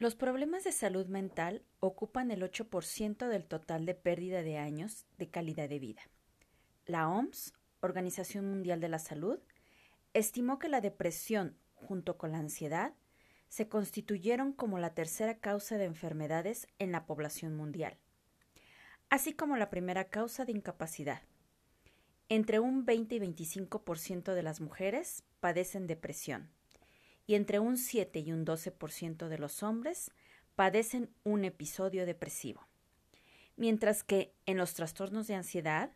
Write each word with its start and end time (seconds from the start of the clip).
Los 0.00 0.14
problemas 0.14 0.62
de 0.62 0.70
salud 0.70 1.08
mental 1.08 1.64
ocupan 1.80 2.30
el 2.30 2.42
8% 2.42 3.26
del 3.26 3.46
total 3.46 3.84
de 3.84 3.96
pérdida 3.96 4.42
de 4.42 4.56
años 4.56 5.06
de 5.16 5.28
calidad 5.28 5.68
de 5.68 5.80
vida. 5.80 6.02
La 6.86 7.08
OMS, 7.08 7.52
Organización 7.80 8.48
Mundial 8.48 8.78
de 8.80 8.88
la 8.88 9.00
Salud, 9.00 9.40
estimó 10.14 10.60
que 10.60 10.68
la 10.68 10.80
depresión, 10.80 11.58
junto 11.74 12.16
con 12.16 12.30
la 12.30 12.38
ansiedad, 12.38 12.94
se 13.48 13.68
constituyeron 13.68 14.52
como 14.52 14.78
la 14.78 14.94
tercera 14.94 15.38
causa 15.38 15.78
de 15.78 15.86
enfermedades 15.86 16.68
en 16.78 16.92
la 16.92 17.04
población 17.04 17.56
mundial, 17.56 17.98
así 19.10 19.32
como 19.32 19.56
la 19.56 19.68
primera 19.68 20.04
causa 20.04 20.44
de 20.44 20.52
incapacidad. 20.52 21.22
Entre 22.28 22.60
un 22.60 22.84
20 22.84 23.16
y 23.16 23.18
25% 23.18 24.34
de 24.34 24.42
las 24.44 24.60
mujeres 24.60 25.24
padecen 25.40 25.88
depresión 25.88 26.52
y 27.28 27.34
entre 27.34 27.60
un 27.60 27.76
7 27.76 28.20
y 28.20 28.32
un 28.32 28.46
12% 28.46 29.28
de 29.28 29.38
los 29.38 29.62
hombres 29.62 30.10
padecen 30.56 31.10
un 31.24 31.44
episodio 31.44 32.06
depresivo, 32.06 32.66
mientras 33.54 34.02
que 34.02 34.34
en 34.46 34.56
los 34.56 34.72
trastornos 34.72 35.26
de 35.26 35.34
ansiedad 35.34 35.92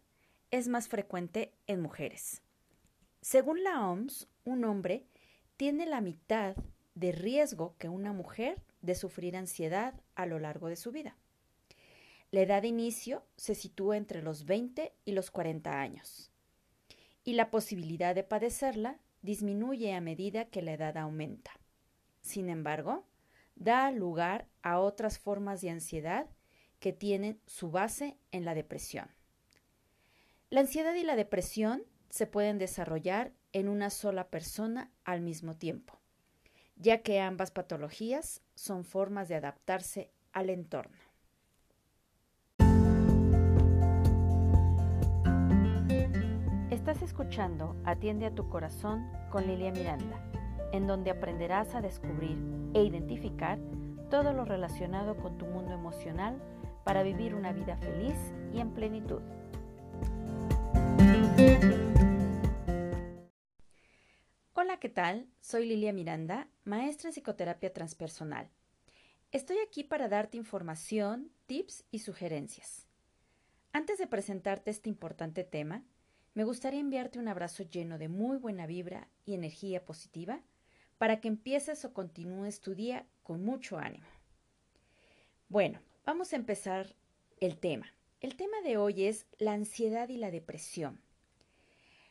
es 0.51 0.69
más 0.69 0.88
frecuente 0.88 1.55
en 1.66 1.80
mujeres. 1.80 2.43
Según 3.23 3.65
la 3.65 3.88
OMS, 3.88 4.29
un 4.45 4.65
hombre 4.65 5.07
tiene 5.57 5.87
la 5.87 6.02
mitad 6.02 6.55
de 6.95 7.12
riesgo 7.12 7.77
que 7.79 7.88
una 7.88 8.12
mujer 8.12 8.62
de 8.83 8.95
sufrir 8.95 9.35
ansiedad 9.35 9.95
a 10.15 10.27
lo 10.27 10.38
largo 10.38 10.69
de 10.69 10.77
su 10.77 10.93
vida. 10.93 11.16
La 12.30 12.43
edad 12.43 12.60
de 12.60 12.69
inicio 12.69 13.24
se 13.37 13.55
sitúa 13.55 13.96
entre 13.96 14.21
los 14.21 14.45
20 14.45 14.93
y 15.07 15.12
los 15.12 15.30
40 15.30 15.80
años, 15.80 16.30
y 17.24 17.33
la 17.33 17.51
posibilidad 17.51 18.15
de 18.15 18.23
padecerla 18.23 19.01
disminuye 19.23 19.95
a 19.95 20.01
medida 20.01 20.45
que 20.47 20.62
la 20.62 20.75
edad 20.75 20.97
aumenta. 20.99 21.53
Sin 22.21 22.49
embargo, 22.49 23.07
da 23.55 23.91
lugar 23.91 24.49
a 24.63 24.80
otras 24.80 25.19
formas 25.19 25.61
de 25.61 25.71
ansiedad 25.71 26.27
que 26.80 26.93
tienen 26.93 27.41
su 27.46 27.71
base 27.71 28.19
en 28.33 28.45
la 28.45 28.55
depresión. 28.55 29.09
La 30.51 30.61
ansiedad 30.61 30.95
y 30.95 31.05
la 31.05 31.16
depresión 31.16 31.85
se 32.11 32.27
pueden 32.27 32.59
desarrollar 32.59 33.33
en 33.52 33.69
una 33.69 33.88
sola 33.88 34.29
persona 34.29 34.91
al 35.05 35.21
mismo 35.21 35.57
tiempo, 35.57 35.99
ya 36.77 37.02
que 37.02 37.21
ambas 37.21 37.51
patologías 37.51 38.43
son 38.55 38.85
formas 38.85 39.29
de 39.29 39.37
adaptarse 39.37 40.11
al 40.33 40.51
entorno. 40.51 40.99
Estás 46.93 47.09
escuchando 47.09 47.74
Atiende 47.87 48.26
a 48.26 48.35
tu 48.35 48.51
corazón 48.51 49.10
con 49.30 49.46
Lilia 49.46 49.73
Miranda, 49.73 50.23
en 50.74 50.87
donde 50.87 51.10
aprenderás 51.10 51.74
a 51.74 51.80
descubrir 51.80 52.37
e 52.74 52.82
identificar 52.82 53.59
todo 54.10 54.34
lo 54.34 54.45
relacionado 54.45 55.16
con 55.16 55.38
tu 55.38 55.46
mundo 55.46 55.73
emocional 55.73 56.38
para 56.84 57.02
vivir 57.02 57.34
una 57.34 57.54
vida 57.54 57.79
feliz 57.79 58.15
y 58.52 58.60
en 58.60 58.74
plenitud. 58.74 59.23
Hola, 64.53 64.78
¿qué 64.78 64.91
tal? 64.91 65.31
Soy 65.41 65.65
Lilia 65.65 65.94
Miranda, 65.94 66.49
maestra 66.65 67.09
en 67.09 67.15
psicoterapia 67.15 67.72
transpersonal. 67.72 68.50
Estoy 69.31 69.56
aquí 69.66 69.82
para 69.82 70.09
darte 70.09 70.37
información, 70.37 71.32
tips 71.47 71.87
y 71.91 72.00
sugerencias. 72.00 72.87
Antes 73.72 73.97
de 73.97 74.06
presentarte 74.06 74.71
este 74.71 74.91
importante 74.91 75.43
tema, 75.43 75.87
me 76.34 76.44
gustaría 76.44 76.81
enviarte 76.81 77.19
un 77.19 77.28
abrazo 77.28 77.62
lleno 77.65 77.99
de 77.99 78.09
muy 78.09 78.38
buena 78.38 78.66
vibra 78.66 79.09
y 79.25 79.34
energía 79.34 79.84
positiva 79.84 80.41
para 80.99 81.21
que 81.21 81.28
empieces 81.28 81.84
o 81.84 81.93
continúes 81.93 82.61
tu 82.61 82.75
día 82.75 83.06
con 83.22 83.44
mucho 83.44 83.78
ánimo. 83.78 84.06
Bueno, 85.49 85.81
vamos 86.06 86.33
a 86.33 86.37
empezar 86.37 86.94
el 87.41 87.59
tema. 87.59 87.93
El 88.21 88.37
tema 88.37 88.61
de 88.62 88.77
hoy 88.77 89.05
es 89.05 89.27
la 89.39 89.53
ansiedad 89.53 90.09
y 90.09 90.17
la 90.17 90.31
depresión. 90.31 91.01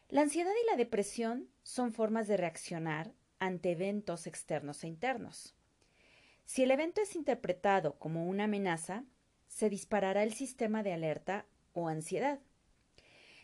La 0.09 0.22
ansiedad 0.22 0.51
y 0.51 0.69
la 0.69 0.75
depresión 0.75 1.47
son 1.63 1.94
formas 1.94 2.28
de 2.28 2.38
reaccionar 2.38 3.13
ante 3.40 3.72
eventos 3.72 4.28
externos 4.28 4.84
e 4.84 4.88
internos. 4.88 5.56
Si 6.44 6.63
el 6.63 6.72
evento 6.72 7.01
es 7.01 7.16
interpretado 7.16 7.97
como 7.97 8.28
una 8.28 8.44
amenaza, 8.44 9.06
se 9.47 9.69
disparará 9.69 10.24
el 10.24 10.34
sistema 10.34 10.84
de 10.84 10.91
alerta 10.91 11.45
o 11.74 11.88
ansiedad. 11.88 12.40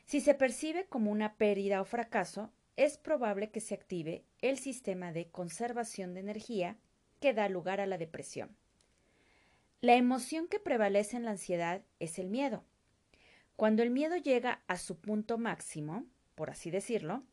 Si 0.08 0.22
se 0.22 0.34
percibe 0.34 0.86
como 0.86 1.12
una 1.12 1.36
pérdida 1.36 1.82
o 1.82 1.86
fracaso, 1.86 2.50
es 2.78 2.98
probable 2.98 3.52
que 3.52 3.60
se 3.60 3.74
active 3.74 4.24
el 4.42 4.58
sistema 4.58 5.12
de 5.12 5.28
conservación 5.28 6.14
de 6.14 6.22
energía 6.22 6.78
que 7.20 7.34
da 7.34 7.50
lugar 7.50 7.82
a 7.82 7.88
la 7.88 7.98
depresión. 7.98 8.56
La 9.82 9.96
emoción 9.96 10.48
que 10.48 10.62
prevalece 10.62 11.18
en 11.18 11.26
la 11.26 11.32
ansiedad 11.32 11.82
es 12.00 12.20
el 12.20 12.30
miedo. 12.30 12.64
Cuando 13.58 13.84
el 13.84 13.90
miedo 13.90 14.16
llega 14.16 14.62
a 14.68 14.78
su 14.78 14.98
punto 14.98 15.38
máximo, 15.38 16.06
por 16.36 16.52
así 16.52 16.72
decirlo, 16.72 17.24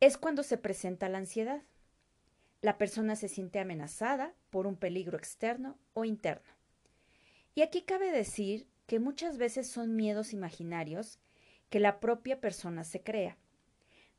es 0.00 0.18
cuando 0.18 0.42
se 0.42 0.58
presenta 0.58 1.08
la 1.08 1.18
ansiedad. 1.18 1.62
La 2.62 2.78
persona 2.78 3.14
se 3.14 3.28
siente 3.28 3.60
amenazada 3.60 4.34
por 4.50 4.66
un 4.66 4.74
peligro 4.74 5.16
externo 5.16 5.78
o 5.94 6.04
interno. 6.04 6.52
Y 7.54 7.62
aquí 7.62 7.82
cabe 7.82 8.10
decir 8.10 8.66
que 8.88 8.98
muchas 8.98 9.38
veces 9.38 9.68
son 9.68 9.94
miedos 9.94 10.32
imaginarios 10.32 11.20
que 11.70 11.80
la 11.80 12.00
propia 12.00 12.40
persona 12.40 12.84
se 12.84 13.02
crea. 13.02 13.36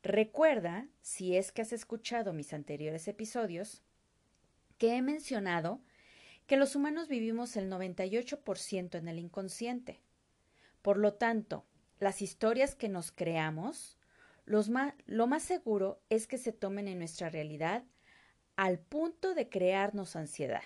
Recuerda, 0.02 0.86
si 1.00 1.36
es 1.36 1.50
que 1.52 1.62
has 1.62 1.72
escuchado 1.72 2.32
mis 2.32 2.52
anteriores 2.52 3.08
episodios, 3.08 3.82
que 4.78 4.94
he 4.96 5.02
mencionado 5.02 5.80
que 6.46 6.56
los 6.56 6.76
humanos 6.76 7.08
vivimos 7.08 7.56
el 7.56 7.70
98% 7.70 8.96
en 8.96 9.08
el 9.08 9.18
inconsciente. 9.18 10.00
Por 10.82 10.96
lo 10.96 11.14
tanto, 11.14 11.66
las 11.98 12.22
historias 12.22 12.74
que 12.74 12.88
nos 12.88 13.10
creamos, 13.10 13.98
lo 14.46 15.26
más 15.26 15.42
seguro 15.42 16.00
es 16.08 16.26
que 16.26 16.38
se 16.38 16.52
tomen 16.52 16.88
en 16.88 16.98
nuestra 16.98 17.28
realidad 17.28 17.84
al 18.56 18.78
punto 18.78 19.34
de 19.34 19.48
crearnos 19.48 20.16
ansiedad. 20.16 20.62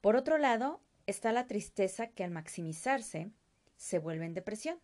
Por 0.00 0.16
otro 0.16 0.38
lado, 0.38 0.80
está 1.06 1.32
la 1.32 1.46
tristeza 1.46 2.08
que 2.08 2.24
al 2.24 2.30
maximizarse 2.30 3.30
se 3.76 3.98
vuelve 3.98 4.26
en 4.26 4.34
depresión. 4.34 4.78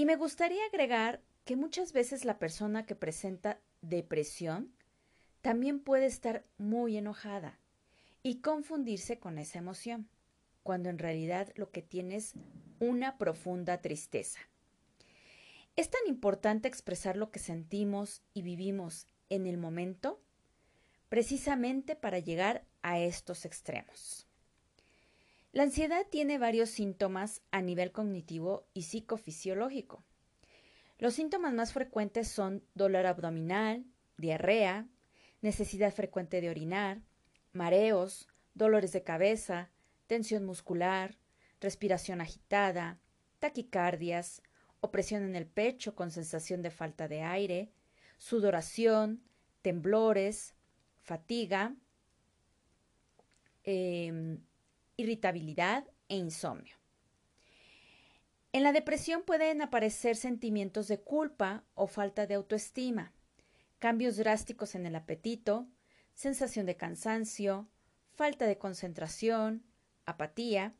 Y 0.00 0.06
me 0.06 0.16
gustaría 0.16 0.64
agregar 0.64 1.20
que 1.44 1.56
muchas 1.56 1.92
veces 1.92 2.24
la 2.24 2.38
persona 2.38 2.86
que 2.86 2.94
presenta 2.94 3.60
depresión 3.82 4.72
también 5.42 5.78
puede 5.78 6.06
estar 6.06 6.46
muy 6.56 6.96
enojada 6.96 7.58
y 8.22 8.36
confundirse 8.40 9.18
con 9.18 9.36
esa 9.36 9.58
emoción, 9.58 10.08
cuando 10.62 10.88
en 10.88 10.98
realidad 10.98 11.52
lo 11.54 11.70
que 11.70 11.82
tiene 11.82 12.16
es 12.16 12.32
una 12.78 13.18
profunda 13.18 13.82
tristeza. 13.82 14.40
Es 15.76 15.90
tan 15.90 16.00
importante 16.08 16.66
expresar 16.66 17.18
lo 17.18 17.30
que 17.30 17.38
sentimos 17.38 18.22
y 18.32 18.40
vivimos 18.40 19.06
en 19.28 19.46
el 19.46 19.58
momento 19.58 20.22
precisamente 21.10 21.94
para 21.94 22.20
llegar 22.20 22.64
a 22.80 22.98
estos 22.98 23.44
extremos. 23.44 24.29
La 25.52 25.64
ansiedad 25.64 26.06
tiene 26.08 26.38
varios 26.38 26.70
síntomas 26.70 27.42
a 27.50 27.60
nivel 27.60 27.90
cognitivo 27.90 28.68
y 28.72 28.82
psicofisiológico. 28.82 30.04
Los 30.98 31.14
síntomas 31.14 31.52
más 31.52 31.72
frecuentes 31.72 32.28
son 32.28 32.62
dolor 32.74 33.06
abdominal, 33.06 33.84
diarrea, 34.16 34.86
necesidad 35.40 35.92
frecuente 35.92 36.40
de 36.40 36.50
orinar, 36.50 37.02
mareos, 37.52 38.28
dolores 38.54 38.92
de 38.92 39.02
cabeza, 39.02 39.70
tensión 40.06 40.44
muscular, 40.44 41.18
respiración 41.60 42.20
agitada, 42.20 43.00
taquicardias, 43.40 44.42
opresión 44.80 45.24
en 45.24 45.34
el 45.34 45.46
pecho 45.46 45.96
con 45.96 46.12
sensación 46.12 46.62
de 46.62 46.70
falta 46.70 47.08
de 47.08 47.22
aire, 47.22 47.72
sudoración, 48.18 49.24
temblores, 49.62 50.54
fatiga, 51.02 51.74
em, 53.64 54.38
irritabilidad 55.00 55.84
e 56.08 56.16
insomnio. 56.16 56.76
En 58.52 58.62
la 58.62 58.72
depresión 58.72 59.22
pueden 59.22 59.62
aparecer 59.62 60.16
sentimientos 60.16 60.88
de 60.88 61.00
culpa 61.00 61.64
o 61.74 61.86
falta 61.86 62.26
de 62.26 62.34
autoestima, 62.34 63.12
cambios 63.78 64.16
drásticos 64.16 64.74
en 64.74 64.86
el 64.86 64.96
apetito, 64.96 65.68
sensación 66.14 66.66
de 66.66 66.76
cansancio, 66.76 67.68
falta 68.12 68.46
de 68.46 68.58
concentración, 68.58 69.64
apatía 70.04 70.74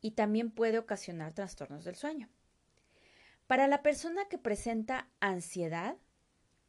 y 0.00 0.12
también 0.12 0.50
puede 0.50 0.78
ocasionar 0.78 1.32
trastornos 1.32 1.84
del 1.84 1.94
sueño. 1.94 2.28
Para 3.46 3.68
la 3.68 3.82
persona 3.82 4.26
que 4.28 4.38
presenta 4.38 5.08
ansiedad, 5.20 5.96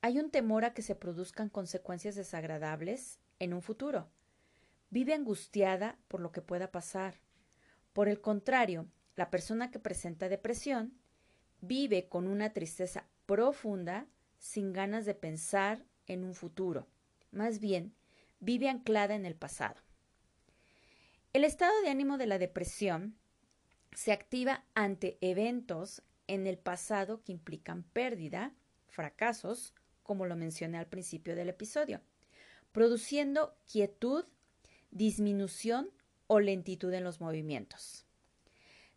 hay 0.01 0.19
un 0.19 0.29
temor 0.29 0.65
a 0.65 0.73
que 0.73 0.83
se 0.83 0.93
produzcan 0.93 1.49
consecuencias 1.49 2.15
desagradables 2.15 3.19
en 3.39 3.53
un 3.53 3.61
futuro, 3.61 4.11
vive 4.95 5.13
angustiada 5.13 5.99
por 6.07 6.21
lo 6.21 6.31
que 6.31 6.41
pueda 6.41 6.71
pasar. 6.71 7.15
Por 7.91 8.07
el 8.07 8.21
contrario, 8.21 8.87
la 9.17 9.29
persona 9.29 9.69
que 9.69 9.77
presenta 9.77 10.29
depresión 10.29 10.97
vive 11.59 12.07
con 12.07 12.27
una 12.27 12.53
tristeza 12.53 13.05
profunda 13.25 14.07
sin 14.37 14.71
ganas 14.71 15.05
de 15.05 15.13
pensar 15.13 15.83
en 16.07 16.23
un 16.23 16.33
futuro. 16.33 16.87
Más 17.31 17.59
bien, 17.59 17.93
vive 18.39 18.69
anclada 18.69 19.15
en 19.15 19.25
el 19.25 19.35
pasado. 19.35 19.81
El 21.33 21.43
estado 21.43 21.73
de 21.81 21.89
ánimo 21.89 22.17
de 22.17 22.27
la 22.27 22.37
depresión 22.37 23.17
se 23.93 24.13
activa 24.13 24.63
ante 24.75 25.17
eventos 25.19 26.03
en 26.27 26.47
el 26.47 26.57
pasado 26.57 27.21
que 27.21 27.33
implican 27.33 27.83
pérdida, 27.83 28.53
fracasos, 28.87 29.73
como 30.03 30.25
lo 30.25 30.37
mencioné 30.37 30.77
al 30.77 30.87
principio 30.87 31.35
del 31.35 31.49
episodio, 31.49 31.99
produciendo 32.71 33.57
quietud, 33.69 34.23
disminución 34.95 35.91
o 36.27 36.39
lentitud 36.39 36.91
en 36.93 37.03
los 37.03 37.19
movimientos. 37.19 38.05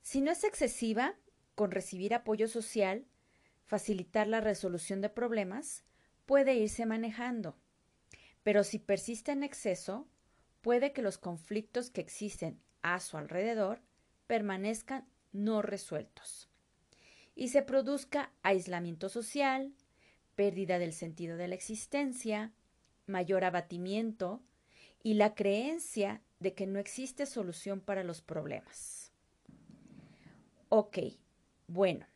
Si 0.01 0.21
no 0.21 0.31
es 0.31 0.45
excesiva, 0.45 1.17
con 1.57 1.73
recibir 1.73 2.15
apoyo 2.15 2.47
social, 2.47 3.05
facilitar 3.65 4.29
la 4.29 4.41
resolución 4.41 5.01
de 5.01 5.11
problemas, 5.11 5.85
puede 6.25 6.55
irse 6.55 6.87
manejando. 6.87 7.59
Pero 8.45 8.63
si 8.63 8.79
persiste 8.79 9.33
en 9.33 9.43
exceso, 9.43 10.07
puede 10.61 10.93
que 10.93 11.03
los 11.03 11.19
conflictos 11.19 11.91
que 11.91 12.01
existen 12.01 12.63
a 12.81 13.01
su 13.01 13.17
alrededor 13.17 13.83
permanezcan 14.29 15.05
no 15.33 15.63
resueltos 15.63 16.49
y 17.35 17.49
se 17.49 17.63
produzca 17.63 18.33
aislamiento 18.43 19.09
social, 19.09 19.75
pérdida 20.37 20.79
del 20.79 20.93
sentido 20.93 21.37
de 21.37 21.49
la 21.49 21.57
existencia, 21.57 22.53
mayor 23.07 23.45
abatimiento 23.45 24.43
y 25.03 25.15
la 25.15 25.35
creencia 25.35 26.23
de 26.41 26.55
que 26.55 26.67
no 26.67 26.79
existe 26.79 27.27
solución 27.27 27.81
para 27.81 28.05
los 28.05 28.23
problemas. 28.23 29.13
Ok, 30.69 30.99
bueno, 31.67 32.07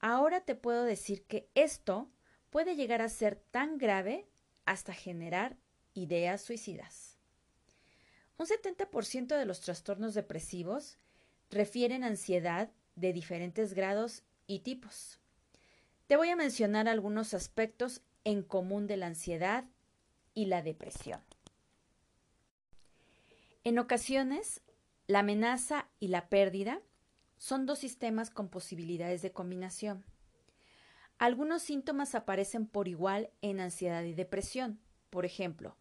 ahora 0.00 0.40
te 0.40 0.54
puedo 0.54 0.84
decir 0.84 1.24
que 1.24 1.48
esto 1.54 2.10
puede 2.50 2.76
llegar 2.76 3.02
a 3.02 3.08
ser 3.08 3.36
tan 3.50 3.78
grave 3.78 4.26
hasta 4.64 4.94
generar 4.94 5.56
ideas 5.92 6.40
suicidas. 6.40 7.18
Un 8.36 8.46
70% 8.46 9.36
de 9.36 9.44
los 9.44 9.60
trastornos 9.60 10.14
depresivos 10.14 10.98
refieren 11.50 12.04
ansiedad 12.04 12.70
de 12.96 13.12
diferentes 13.12 13.74
grados 13.74 14.22
y 14.46 14.60
tipos. 14.60 15.20
Te 16.06 16.16
voy 16.16 16.30
a 16.30 16.36
mencionar 16.36 16.88
algunos 16.88 17.32
aspectos 17.32 18.02
en 18.24 18.42
común 18.42 18.86
de 18.86 18.96
la 18.96 19.06
ansiedad 19.06 19.64
y 20.34 20.46
la 20.46 20.62
depresión. 20.62 21.20
En 23.64 23.78
ocasiones, 23.78 24.60
la 25.06 25.20
amenaza 25.20 25.88
y 25.98 26.08
la 26.08 26.28
pérdida 26.28 26.82
son 27.38 27.64
dos 27.64 27.78
sistemas 27.78 28.28
con 28.28 28.50
posibilidades 28.50 29.22
de 29.22 29.32
combinación. 29.32 30.04
Algunos 31.16 31.62
síntomas 31.62 32.14
aparecen 32.14 32.66
por 32.66 32.88
igual 32.88 33.30
en 33.40 33.60
ansiedad 33.60 34.02
y 34.02 34.12
depresión, 34.12 34.80
por 35.08 35.24
ejemplo, 35.24 35.78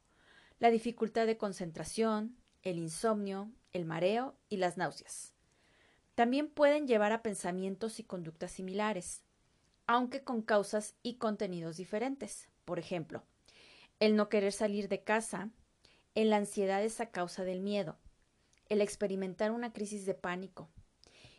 la 0.59 0.69
dificultad 0.69 1.25
de 1.25 1.37
concentración, 1.37 2.37
el 2.61 2.77
insomnio, 2.77 3.51
el 3.73 3.83
mareo 3.83 4.37
y 4.47 4.57
las 4.57 4.77
náuseas. 4.77 5.33
También 6.15 6.47
pueden 6.47 6.87
llevar 6.87 7.11
a 7.11 7.21
pensamientos 7.21 7.99
y 7.99 8.03
conductas 8.05 8.51
similares, 8.51 9.23
aunque 9.87 10.23
con 10.23 10.41
causas 10.41 10.95
y 11.03 11.15
contenidos 11.15 11.75
diferentes. 11.75 12.47
Por 12.63 12.79
ejemplo, 12.79 13.23
el 13.99 14.15
no 14.15 14.29
querer 14.29 14.53
salir 14.53 14.87
de 14.87 15.03
casa, 15.03 15.49
en 16.15 16.29
la 16.29 16.37
ansiedad 16.37 16.83
es 16.83 16.99
a 17.01 17.11
causa 17.11 17.43
del 17.43 17.59
miedo, 17.59 17.97
el 18.69 18.81
experimentar 18.81 19.51
una 19.51 19.73
crisis 19.73 20.05
de 20.05 20.13
pánico 20.13 20.69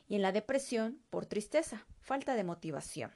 y 0.08 0.16
en 0.16 0.22
la 0.22 0.32
depresión 0.32 1.00
por 1.10 1.26
tristeza, 1.26 1.86
falta 2.00 2.34
de 2.34 2.44
motivación. 2.44 3.12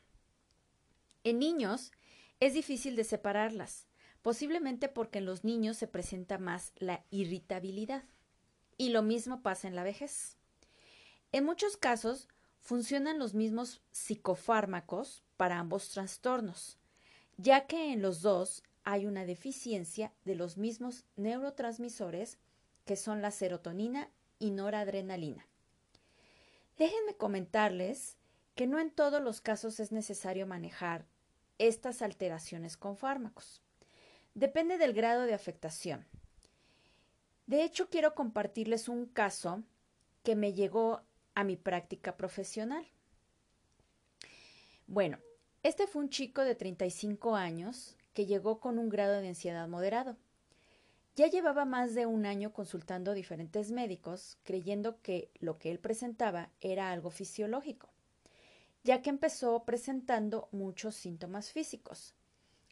En 1.25 1.38
niños 1.38 1.93
es 2.40 2.55
difícil 2.55 2.96
de 2.96 3.05
separarlas, 3.05 3.87
posiblemente 4.22 4.88
porque 4.88 5.19
en 5.19 5.26
los 5.26 5.44
niños 5.44 5.76
se 5.76 5.87
presenta 5.87 6.38
más 6.38 6.72
la 6.76 7.05
irritabilidad. 7.10 8.05
Y 8.76 8.90
lo 8.90 9.02
mismo 9.02 9.43
pasa 9.43 9.66
en 9.66 9.75
la 9.75 9.82
vejez. 9.82 10.37
En 11.32 11.44
muchos 11.44 11.76
casos 11.76 12.28
funcionan 12.60 13.19
los 13.19 13.34
mismos 13.34 13.82
psicofármacos 13.90 15.25
para 15.37 15.58
ambos 15.58 15.90
trastornos, 15.90 16.78
ya 17.37 17.66
que 17.66 17.93
en 17.93 18.02
los 18.02 18.22
dos 18.22 18.62
hay 18.90 19.05
una 19.05 19.26
deficiencia 19.26 20.14
de 20.25 20.35
los 20.35 20.56
mismos 20.56 21.05
neurotransmisores 21.17 22.38
que 22.87 22.96
son 22.96 23.20
la 23.20 23.31
serotonina 23.31 24.11
y 24.38 24.50
noradrenalina. 24.50 25.46
Déjenme 26.79 27.14
comentarles 27.14 28.17
que 28.55 28.67
no 28.67 28.79
en 28.79 28.90
todos 28.90 29.20
los 29.23 29.43
casos 29.43 29.79
es 29.79 29.93
necesario 29.93 30.46
manejar 30.46 31.05
estas 31.58 32.00
alteraciones 32.00 32.79
con 32.79 32.96
fármacos. 32.96 33.61
Depende 34.32 34.79
del 34.79 34.94
grado 34.94 35.25
de 35.25 35.34
afectación. 35.34 36.06
De 37.46 37.64
hecho, 37.64 37.91
quiero 37.91 38.14
compartirles 38.14 38.88
un 38.88 39.05
caso 39.05 39.64
que 40.23 40.34
me 40.34 40.55
llegó 40.55 41.02
a 41.34 41.44
mi 41.44 41.56
práctica 41.56 42.17
profesional. 42.17 42.87
Bueno, 44.87 45.19
este 45.62 45.87
fue 45.87 46.00
un 46.00 46.08
chico 46.08 46.43
de 46.43 46.55
35 46.55 47.37
años 47.37 47.98
llegó 48.26 48.61
con 48.61 48.79
un 48.79 48.88
grado 48.88 49.20
de 49.20 49.29
ansiedad 49.29 49.69
moderado. 49.69 50.17
Ya 51.17 51.26
llevaba 51.26 51.65
más 51.65 51.94
de 51.94 52.06
un 52.06 52.26
año 52.26 52.53
consultando 52.53 53.12
diferentes 53.12 53.73
médicos, 53.73 54.38
creyendo 54.44 55.03
que 55.03 55.32
lo 55.41 55.59
que 55.59 55.70
él 55.70 55.81
presentaba 55.81 56.50
era 56.61 56.93
algo 56.93 57.11
fisiológico, 57.11 57.88
ya 58.85 59.03
que 59.03 59.11
empezó 59.11 59.65
presentando 59.65 60.49
muchos 60.53 60.94
síntomas 60.94 61.50
físicos. 61.50 62.15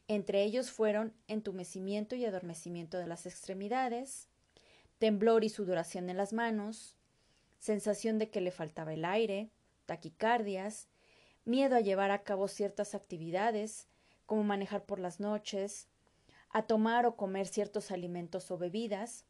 Entre 0.08 0.44
ellos 0.44 0.70
fueron 0.70 1.12
entumecimiento 1.26 2.14
y 2.14 2.25
adormecimiento 2.25 2.98
de 2.98 3.08
las 3.08 3.26
extremidades, 3.26 4.28
temblor 4.98 5.43
y 5.43 5.48
sudoración 5.48 6.08
en 6.08 6.16
las 6.16 6.32
manos, 6.32 6.94
sensación 7.58 8.19
de 8.19 8.31
que 8.31 8.40
le 8.40 8.52
faltaba 8.52 8.94
el 8.94 9.04
aire, 9.04 9.50
taquicardias, 9.87 10.88
miedo 11.44 11.76
a 11.76 11.81
llevar 11.81 12.12
a 12.12 12.22
cabo 12.22 12.46
ciertas 12.46 12.94
actividades, 12.94 13.88
como 14.26 14.44
manejar 14.44 14.84
por 14.84 14.99
las 14.99 15.20
noches, 15.20 15.88
a 16.50 16.62
tomar 16.62 17.06
o 17.06 17.17
comer 17.17 17.46
ciertos 17.46 17.90
alimentos 17.90 18.50
o 18.50 18.58
bebidas, 18.58 19.25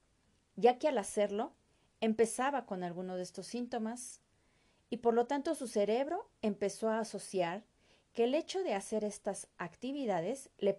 ya 0.56 0.78
que 0.78 0.88
al 0.88 0.98
hacerlo 0.98 1.52
empezaba 2.00 2.66
con 2.66 2.82
alguno 2.82 3.16
de 3.16 3.22
estos 3.22 3.46
síntomas 3.46 4.20
y 4.90 4.98
por 4.98 5.14
lo 5.14 5.26
tanto 5.26 5.54
su 5.54 5.66
cerebro 5.66 6.30
empezó 6.42 6.88
a 6.88 7.00
asociar 7.00 7.64
que 8.12 8.24
el 8.24 8.34
hecho 8.34 8.62
de 8.62 8.74
hacer 8.74 9.04
estas 9.04 9.48
actividades 9.58 10.50
le, 10.58 10.76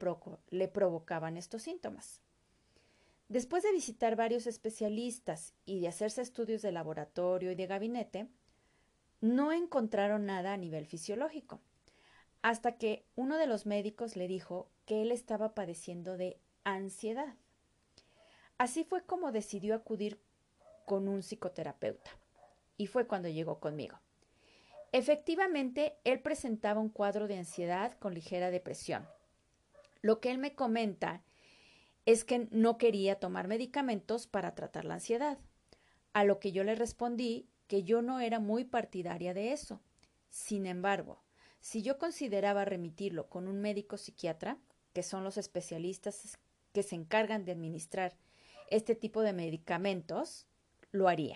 le 0.50 0.68
provocaban 0.68 1.38
estos 1.38 1.63
síntomas. 1.63 2.22
Después 3.30 3.62
de 3.62 3.74
visitar 3.74 4.16
varios 4.16 4.48
especialistas 4.48 5.53
y 5.65 5.82
de 5.82 5.89
hacerse 5.89 6.22
estudios 6.22 6.62
de 6.62 6.72
laboratorio 6.72 7.51
y 7.51 7.56
de 7.56 7.68
gabinete, 7.68 8.27
no 9.20 9.51
encontraron 9.51 10.25
nada 10.25 10.53
a 10.53 10.58
nivel 10.58 10.86
fisiológico 10.86 11.60
hasta 12.41 12.77
que 12.77 13.06
uno 13.15 13.38
de 13.38 13.48
los 13.48 13.65
médicos 13.65 14.15
le 14.15 14.27
dijo 14.27 14.70
que 14.86 15.01
él 15.01 15.12
estaba 15.12 15.53
padeciendo 15.53 16.17
de 16.17 16.39
ansiedad. 16.63 17.36
Así 18.58 18.84
fue 18.84 19.03
como 19.03 19.32
decidió 19.32 19.75
acudir 19.75 20.20
con 20.86 21.08
un 21.08 21.22
psicoterapeuta, 21.22 22.12
y 22.77 22.88
fue 22.88 23.08
cuando 23.08 23.29
llegó 23.29 23.60
conmigo. 23.60 24.00
Efectivamente, 24.91 25.98
él 26.06 26.22
presentaba 26.22 26.79
un 26.79 26.89
cuadro 26.89 27.27
de 27.27 27.38
ansiedad 27.38 27.98
con 28.00 28.13
ligera 28.13 28.50
depresión. 28.50 29.08
Lo 30.01 30.22
que 30.22 30.32
él 30.32 30.38
me 30.38 30.56
comenta 30.56 31.24
es 32.06 32.24
que 32.24 32.48
no 32.51 32.77
quería 32.77 33.20
tomar 33.20 33.48
medicamentos 33.48 34.27
para 34.27 34.56
tratar 34.56 34.86
la 34.86 34.96
ansiedad, 34.96 35.38
a 36.13 36.24
lo 36.24 36.39
que 36.39 36.51
yo 36.51 36.63
le 36.63 36.74
respondí 36.75 37.50
que 37.67 37.84
yo 37.84 38.01
no 38.01 38.22
era 38.22 38.39
muy 38.39 38.63
partidaria 38.63 39.34
de 39.34 39.51
eso. 39.51 39.82
Sin 40.29 40.65
embargo, 40.65 41.22
si 41.67 41.81
yo 41.81 41.97
consideraba 41.97 42.63
remitirlo 42.63 43.27
con 43.27 43.45
un 43.45 43.59
médico 43.59 43.97
psiquiatra, 43.97 44.57
que 44.93 45.03
son 45.03 45.25
los 45.25 45.38
especialistas 45.38 46.38
que 46.71 46.81
se 46.81 46.95
encargan 46.95 47.43
de 47.43 47.51
administrar 47.51 48.15
este 48.69 48.95
tipo 48.95 49.21
de 49.21 49.33
medicamentos, 49.33 50.47
lo 50.91 51.09
haría. 51.09 51.36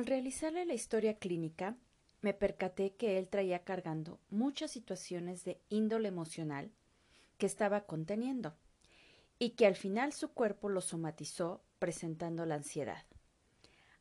Al 0.00 0.06
realizarle 0.06 0.64
la 0.64 0.72
historia 0.72 1.18
clínica, 1.18 1.76
me 2.22 2.32
percaté 2.32 2.94
que 2.94 3.18
él 3.18 3.28
traía 3.28 3.64
cargando 3.64 4.18
muchas 4.30 4.70
situaciones 4.70 5.44
de 5.44 5.60
índole 5.68 6.08
emocional 6.08 6.72
que 7.36 7.44
estaba 7.44 7.82
conteniendo 7.82 8.56
y 9.38 9.50
que 9.50 9.66
al 9.66 9.74
final 9.74 10.14
su 10.14 10.32
cuerpo 10.32 10.70
lo 10.70 10.80
somatizó 10.80 11.62
presentando 11.78 12.46
la 12.46 12.54
ansiedad. 12.54 13.04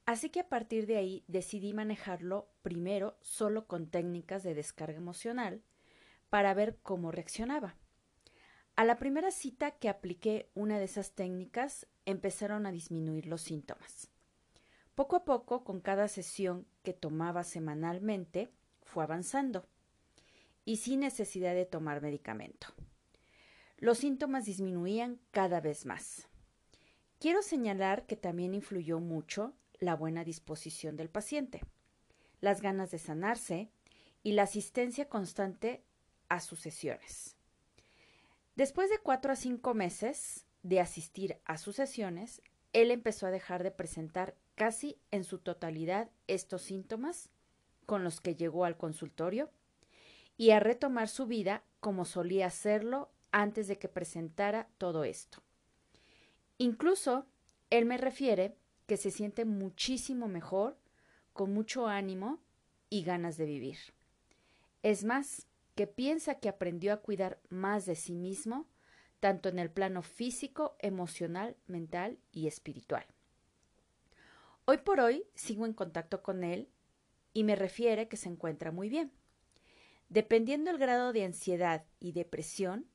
Así 0.05 0.29
que 0.29 0.39
a 0.39 0.47
partir 0.47 0.85
de 0.87 0.95
ahí 0.95 1.25
decidí 1.27 1.73
manejarlo 1.73 2.47
primero 2.61 3.17
solo 3.19 3.67
con 3.67 3.89
técnicas 3.89 4.41
de 4.41 4.53
descarga 4.53 4.99
emocional 4.99 5.61
para 6.29 6.53
ver 6.53 6.77
cómo 6.81 7.11
reaccionaba. 7.11 7.75
A 8.77 8.85
la 8.85 8.95
primera 8.99 9.31
cita 9.31 9.71
que 9.71 9.89
apliqué 9.89 10.49
una 10.53 10.79
de 10.79 10.85
esas 10.85 11.11
técnicas 11.11 11.87
empezaron 12.05 12.65
a 12.65 12.71
disminuir 12.71 13.25
los 13.25 13.41
síntomas. 13.41 14.09
Poco 14.99 15.15
a 15.15 15.23
poco, 15.23 15.63
con 15.63 15.79
cada 15.79 16.09
sesión 16.09 16.67
que 16.83 16.91
tomaba 16.91 17.45
semanalmente, 17.45 18.51
fue 18.83 19.01
avanzando 19.01 19.65
y 20.65 20.75
sin 20.75 20.99
necesidad 20.99 21.55
de 21.55 21.65
tomar 21.65 22.01
medicamento. 22.01 22.67
Los 23.77 23.99
síntomas 23.99 24.43
disminuían 24.43 25.21
cada 25.31 25.61
vez 25.61 25.85
más. 25.85 26.27
Quiero 27.17 27.41
señalar 27.41 28.07
que 28.07 28.17
también 28.17 28.53
influyó 28.53 28.99
mucho 28.99 29.53
la 29.79 29.95
buena 29.95 30.25
disposición 30.25 30.97
del 30.97 31.09
paciente, 31.09 31.61
las 32.41 32.61
ganas 32.61 32.91
de 32.91 32.99
sanarse 32.99 33.71
y 34.21 34.33
la 34.33 34.43
asistencia 34.43 35.07
constante 35.07 35.81
a 36.27 36.41
sus 36.41 36.59
sesiones. 36.59 37.37
Después 38.57 38.89
de 38.89 38.97
cuatro 38.97 39.31
a 39.31 39.37
cinco 39.37 39.73
meses 39.73 40.45
de 40.61 40.81
asistir 40.81 41.39
a 41.45 41.57
sus 41.57 41.77
sesiones, 41.77 42.41
él 42.73 42.91
empezó 42.91 43.27
a 43.27 43.31
dejar 43.31 43.63
de 43.63 43.71
presentar 43.71 44.35
casi 44.59 44.97
en 45.11 45.23
su 45.23 45.37
totalidad 45.37 46.11
estos 46.27 46.63
síntomas 46.63 47.29
con 47.85 48.03
los 48.03 48.19
que 48.19 48.35
llegó 48.35 48.65
al 48.65 48.75
consultorio 48.75 49.49
y 50.35 50.51
a 50.51 50.59
retomar 50.59 51.07
su 51.07 51.27
vida 51.27 51.63
como 51.79 52.03
solía 52.03 52.47
hacerlo 52.47 53.09
antes 53.31 53.69
de 53.69 53.79
que 53.79 53.87
presentara 53.87 54.67
todo 54.77 55.05
esto. 55.05 55.41
Incluso 56.57 57.25
él 57.69 57.85
me 57.85 57.97
refiere 57.97 58.57
que 58.85 58.97
se 58.97 59.11
siente 59.11 59.45
muchísimo 59.45 60.27
mejor, 60.27 60.77
con 61.31 61.53
mucho 61.53 61.87
ánimo 61.87 62.41
y 62.89 63.03
ganas 63.03 63.37
de 63.37 63.45
vivir. 63.45 63.77
Es 64.83 65.05
más, 65.05 65.47
que 65.73 65.87
piensa 65.87 66.35
que 66.35 66.49
aprendió 66.49 66.91
a 66.91 66.97
cuidar 66.97 67.39
más 67.47 67.85
de 67.85 67.95
sí 67.95 68.13
mismo, 68.13 68.67
tanto 69.21 69.47
en 69.47 69.57
el 69.57 69.71
plano 69.71 70.01
físico, 70.01 70.75
emocional, 70.79 71.55
mental 71.65 72.19
y 72.33 72.47
espiritual. 72.47 73.05
Hoy 74.71 74.77
por 74.77 74.99
hoy 74.99 75.25
sigo 75.33 75.65
en 75.65 75.73
contacto 75.73 76.21
con 76.21 76.43
él 76.43 76.69
y 77.33 77.43
me 77.43 77.55
refiere 77.55 78.07
que 78.07 78.17
se 78.17 78.29
encuentra 78.29 78.71
muy 78.71 78.87
bien. 78.87 79.11
Dependiendo 80.09 80.69
el 80.69 80.77
grado 80.77 81.11
de 81.11 81.23
ansiedad 81.23 81.85
y 81.99 82.11
depresión, 82.11 82.85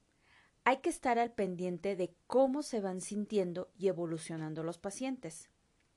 hay 0.62 0.76
que 0.76 0.88
estar 0.88 1.18
al 1.18 1.32
pendiente 1.32 1.96
de 1.96 2.14
cómo 2.28 2.62
se 2.62 2.80
van 2.80 3.00
sintiendo 3.00 3.72
y 3.76 3.88
evolucionando 3.88 4.62
los 4.62 4.78
pacientes 4.78 5.50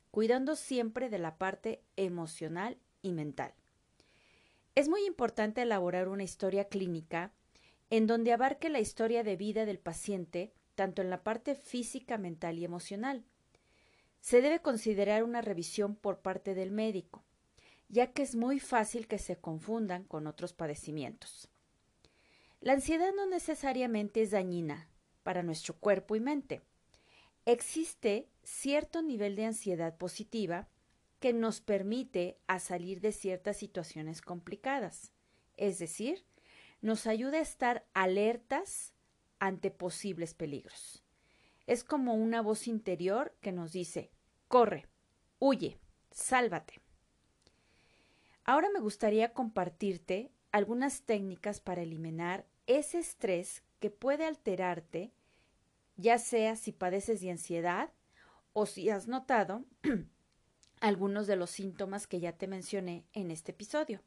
cuidando 0.10 0.55
siempre 0.55 1.12
de 1.12 1.19
la 1.19 1.38
parte 1.38 1.84
emocional 1.96 2.79
y 3.03 3.12
mental. 3.12 3.53
Es 4.74 4.89
muy 4.89 5.05
importante 5.05 5.62
elaborar 5.62 6.07
una 6.07 6.24
historia 6.24 6.69
clínica 6.69 7.34
en 7.91 8.07
donde 8.07 8.34
abarque 8.34 8.69
la 8.69 8.79
historia 8.79 9.24
de 9.24 9.36
vida 9.36 9.67
del 9.67 9.77
paciente, 9.77 10.55
tanto 10.74 11.03
en 11.03 11.12
la 11.12 11.22
parte 11.22 11.53
física, 11.53 12.17
mental 12.17 12.57
y 12.57 12.65
emocional. 12.65 13.25
Se 14.19 14.41
debe 14.41 14.62
considerar 14.62 15.24
una 15.24 15.41
revisión 15.41 15.95
por 15.95 16.19
parte 16.19 16.53
del 16.53 16.71
médico, 16.71 17.24
ya 17.89 18.12
que 18.12 18.24
es 18.24 18.36
muy 18.36 18.59
fácil 18.59 19.07
que 19.07 19.19
se 19.19 19.38
confundan 19.38 20.03
con 20.03 20.27
otros 20.27 20.53
padecimientos. 20.53 21.50
La 22.59 22.74
ansiedad 22.74 23.13
no 23.15 23.25
necesariamente 23.27 24.21
es 24.21 24.31
dañina 24.31 24.89
para 25.24 25.43
nuestro 25.43 25.75
cuerpo 25.75 26.15
y 26.15 26.19
mente. 26.19 26.62
Existe 27.45 28.27
cierto 28.43 29.01
nivel 29.01 29.36
de 29.36 29.45
ansiedad 29.45 29.97
positiva 29.97 30.67
que 31.19 31.33
nos 31.33 31.62
permite 31.62 32.38
a 32.47 32.59
salir 32.59 33.01
de 33.01 33.12
ciertas 33.12 33.57
situaciones 33.57 34.21
complicadas. 34.21 35.12
Es 35.55 35.79
decir, 35.79 36.25
nos 36.81 37.07
ayuda 37.07 37.39
a 37.39 37.41
estar 37.41 37.86
alertas 37.93 38.93
ante 39.39 39.71
posibles 39.71 40.33
peligros. 40.33 41.03
Es 41.67 41.83
como 41.83 42.15
una 42.15 42.41
voz 42.41 42.67
interior 42.67 43.36
que 43.41 43.51
nos 43.51 43.74
dice, 43.74 44.09
corre, 44.47 44.88
huye, 45.38 45.77
sálvate. 46.12 46.79
Ahora 48.45 48.69
me 48.74 48.79
gustaría 48.79 49.33
compartirte 49.33 50.31
algunas 50.53 51.01
técnicas 51.01 51.59
para 51.59 51.81
eliminar 51.81 52.45
ese 52.65 53.00
estrés 53.00 53.63
que 53.79 53.89
puede 53.89 54.25
alterarte, 54.25 55.12
ya 55.97 56.17
sea 56.17 56.55
si 56.55 56.71
padeces 56.71 57.19
de 57.19 57.31
ansiedad 57.31 57.91
o 58.53 58.65
si 58.65 58.89
has 58.89 59.09
notado 59.09 59.65
algunos 60.79 61.27
de 61.27 61.36
los 61.36 61.51
síntomas 61.51 62.07
que 62.07 62.21
ya 62.21 62.31
te 62.31 62.47
mencioné 62.47 63.05
en 63.12 63.29
este 63.29 63.51
episodio. 63.51 64.01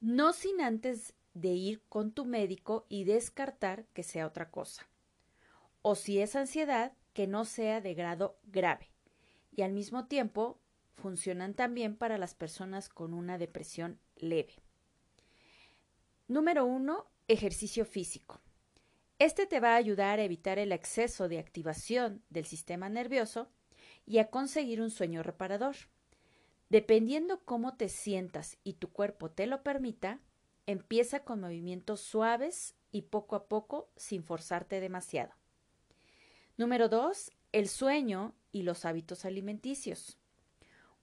No 0.00 0.32
sin 0.32 0.62
antes 0.62 1.12
de 1.34 1.48
ir 1.48 1.82
con 1.88 2.12
tu 2.12 2.24
médico 2.24 2.86
y 2.88 3.04
descartar 3.04 3.84
que 3.92 4.02
sea 4.02 4.26
otra 4.26 4.50
cosa. 4.50 4.88
O 5.82 5.94
si 5.94 6.20
es 6.20 6.36
ansiedad, 6.36 6.92
que 7.12 7.26
no 7.26 7.44
sea 7.44 7.80
de 7.80 7.94
grado 7.94 8.38
grave. 8.44 8.90
Y 9.50 9.62
al 9.62 9.72
mismo 9.72 10.06
tiempo 10.06 10.60
funcionan 10.94 11.54
también 11.54 11.96
para 11.96 12.18
las 12.18 12.34
personas 12.34 12.88
con 12.88 13.14
una 13.14 13.38
depresión 13.38 13.98
leve. 14.16 14.54
Número 16.26 16.66
uno, 16.66 17.06
ejercicio 17.26 17.84
físico. 17.84 18.40
Este 19.18 19.46
te 19.46 19.60
va 19.60 19.72
a 19.72 19.76
ayudar 19.76 20.18
a 20.18 20.24
evitar 20.24 20.58
el 20.58 20.70
exceso 20.70 21.28
de 21.28 21.38
activación 21.38 22.22
del 22.30 22.44
sistema 22.44 22.88
nervioso 22.88 23.50
y 24.06 24.18
a 24.18 24.30
conseguir 24.30 24.80
un 24.80 24.90
sueño 24.90 25.22
reparador. 25.22 25.76
Dependiendo 26.68 27.40
cómo 27.44 27.76
te 27.76 27.88
sientas 27.88 28.58
y 28.62 28.74
tu 28.74 28.92
cuerpo 28.92 29.30
te 29.30 29.46
lo 29.46 29.62
permita, 29.62 30.20
empieza 30.66 31.24
con 31.24 31.40
movimientos 31.40 32.00
suaves 32.00 32.74
y 32.92 33.02
poco 33.02 33.36
a 33.36 33.48
poco 33.48 33.90
sin 33.96 34.22
forzarte 34.22 34.80
demasiado. 34.80 35.32
Número 36.58 36.88
2. 36.88 37.30
El 37.52 37.68
sueño 37.68 38.34
y 38.50 38.62
los 38.62 38.84
hábitos 38.84 39.24
alimenticios. 39.24 40.18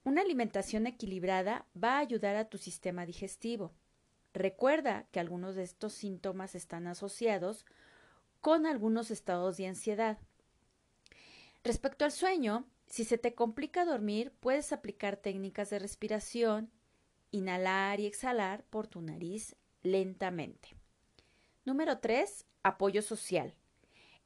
Una 0.04 0.20
alimentación 0.20 0.86
equilibrada 0.86 1.66
va 1.82 1.94
a 1.94 2.00
ayudar 2.00 2.36
a 2.36 2.50
tu 2.50 2.58
sistema 2.58 3.06
digestivo. 3.06 3.72
Recuerda 4.34 5.08
que 5.14 5.22
algunos 5.22 5.56
de 5.56 5.64
estos 5.64 5.94
síntomas 5.94 6.56
están 6.56 6.88
asociados 6.88 7.66
con 8.42 8.66
algunos 8.66 9.12
estados 9.12 9.56
de 9.56 9.68
ansiedad. 9.68 10.18
Respecto 11.64 12.04
al 12.04 12.12
sueño, 12.12 12.68
si 12.88 13.06
se 13.06 13.18
te 13.18 13.34
complica 13.34 13.86
dormir, 13.86 14.34
puedes 14.42 14.74
aplicar 14.74 15.16
técnicas 15.16 15.70
de 15.70 15.80
respiración, 15.80 16.70
inhalar 17.32 18.02
y 18.02 18.08
exhalar 18.08 18.66
por 18.66 18.88
tu 18.88 19.00
nariz 19.00 19.56
lentamente. 19.84 20.76
Número 21.64 22.00
3. 22.00 22.46
Apoyo 22.62 23.02
social. 23.02 23.56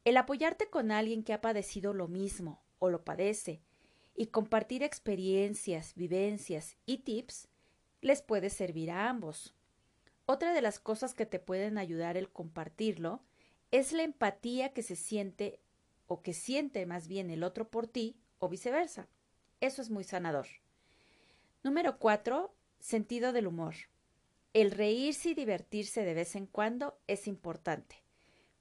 El 0.06 0.18
apoyarte 0.18 0.70
con 0.70 0.92
alguien 0.92 1.24
que 1.24 1.34
ha 1.34 1.42
padecido 1.42 1.94
lo 1.94 2.08
mismo 2.08 2.62
o 2.80 2.90
lo 2.90 3.04
padece 3.04 3.62
y 4.16 4.28
compartir 4.28 4.84
experiencias, 4.84 5.94
vivencias 5.96 6.78
y 6.86 7.00
tips 7.00 7.48
les 8.02 8.22
puede 8.22 8.50
servir 8.50 8.92
a 8.92 9.10
ambos. 9.10 9.54
Otra 10.26 10.54
de 10.54 10.62
las 10.62 10.80
cosas 10.80 11.14
que 11.14 11.26
te 11.26 11.40
pueden 11.40 11.78
ayudar 11.78 12.18
el 12.18 12.30
compartirlo 12.30 13.22
es 13.72 13.94
la 13.94 14.04
empatía 14.04 14.74
que 14.74 14.84
se 14.84 14.96
siente 14.96 15.60
o 16.08 16.22
que 16.22 16.34
siente 16.34 16.86
más 16.86 17.08
bien 17.08 17.30
el 17.30 17.44
otro 17.44 17.70
por 17.70 17.88
ti 17.88 18.16
o 18.40 18.50
viceversa. 18.50 19.08
Eso 19.60 19.82
es 19.82 19.90
muy 19.90 20.04
sanador. 20.04 20.48
Número 21.64 22.00
cuatro, 22.00 22.54
sentido 22.80 23.34
del 23.34 23.48
humor. 23.48 23.76
El 24.54 24.72
reírse 24.72 25.30
y 25.30 25.34
divertirse 25.34 26.04
de 26.04 26.14
vez 26.14 26.36
en 26.36 26.46
cuando 26.46 26.98
es 27.08 27.28
importante. 27.28 27.98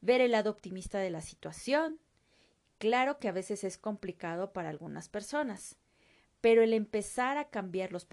Ver 0.00 0.20
el 0.20 0.32
lado 0.32 0.50
optimista 0.50 0.98
de 0.98 1.10
la 1.10 1.20
situación. 1.20 1.98
Claro 2.78 3.18
que 3.18 3.28
a 3.28 3.32
veces 3.32 3.64
es 3.64 3.78
complicado 3.78 4.52
para 4.52 4.68
algunas 4.68 5.08
personas, 5.08 5.76
pero 6.40 6.62
el 6.62 6.72
empezar 6.72 7.36
a 7.36 7.48
cambiar 7.48 7.90
los, 7.90 8.06